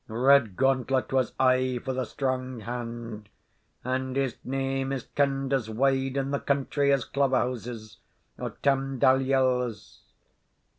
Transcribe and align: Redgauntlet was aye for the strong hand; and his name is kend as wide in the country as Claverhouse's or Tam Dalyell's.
Redgauntlet 0.09 1.13
was 1.13 1.33
aye 1.39 1.77
for 1.85 1.93
the 1.93 2.05
strong 2.07 2.61
hand; 2.61 3.29
and 3.83 4.15
his 4.15 4.35
name 4.43 4.91
is 4.91 5.03
kend 5.03 5.53
as 5.53 5.69
wide 5.69 6.17
in 6.17 6.31
the 6.31 6.39
country 6.39 6.91
as 6.91 7.05
Claverhouse's 7.05 7.99
or 8.39 8.49
Tam 8.63 8.97
Dalyell's. 8.97 10.01